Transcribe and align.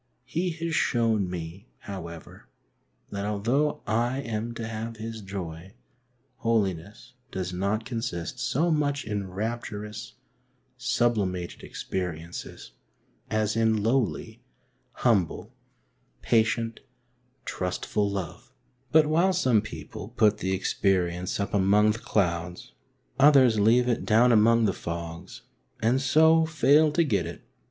He 0.25 0.49
has 0.53 0.73
shown 0.73 1.29
me, 1.29 1.69
however, 1.81 2.47
that 3.11 3.23
although 3.27 3.83
I 3.85 4.21
am 4.21 4.55
to 4.55 4.67
have 4.67 4.97
His 4.97 5.21
joy, 5.21 5.75
holiness 6.37 7.13
does 7.31 7.53
not 7.53 7.85
consist 7.85 8.39
so 8.39 8.71
much 8.71 9.05
in 9.05 9.29
rapturous, 9.29 10.13
sublimated 10.75 11.61
experiences, 11.61 12.71
as 13.29 13.55
in 13.55 13.83
lowly, 13.83 14.41
humble, 15.05 15.53
patient, 16.23 16.79
trustful 17.45 18.09
love. 18.09 18.51
Hindrances 18.91 18.91
to 18.91 18.91
holiness. 18.91 18.91
^5 18.91 18.91
But 18.91 19.07
while 19.11 19.33
some 19.33 19.61
people 19.61 20.07
put 20.17 20.39
the 20.39 20.51
experience 20.53 21.39
up 21.39 21.53
among 21.53 21.91
the 21.91 21.99
clouds, 21.99 22.71
others 23.19 23.59
leave 23.59 23.87
it 23.87 24.03
down 24.07 24.31
among 24.31 24.65
the 24.65 24.73
fogs, 24.73 25.43
and 25.79 26.01
so 26.01 26.47
fail 26.47 26.91
to 26.93 27.03
get 27.03 27.27
it. 27.27 27.43